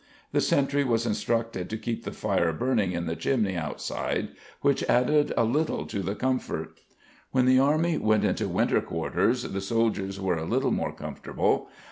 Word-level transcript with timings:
The 0.31 0.41
sentry 0.41 0.83
was 0.83 1.05
instructed 1.05 1.69
to 1.69 1.77
keep 1.77 2.05
the 2.05 2.11
fire 2.11 2.51
burning 2.53 2.91
in 2.91 3.05
the 3.05 3.15
chimney 3.15 3.55
outside 3.55 4.29
which 4.61 4.81
added 4.85 5.31
a 5.37 5.43
little 5.43 5.85
to 5.85 5.99
the 6.01 6.15
comfort. 6.15 6.79
When 7.29 7.45
the 7.45 7.59
army 7.59 7.99
went 7.99 8.25
into 8.25 8.47
winter 8.47 8.81
quarters 8.81 9.43
the 9.43 9.61
soldiers 9.61 10.19
were 10.19 10.37
a 10.37 10.45
little 10.45 10.71
more 10.71 10.91
comfortable. 10.91 11.69